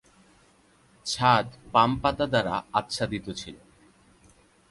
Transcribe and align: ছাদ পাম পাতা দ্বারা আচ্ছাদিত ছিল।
ছাদ 1.05 1.47
পাম 1.71 1.91
পাতা 2.01 2.25
দ্বারা 2.27 2.55
আচ্ছাদিত 2.73 3.25
ছিল। 3.31 3.55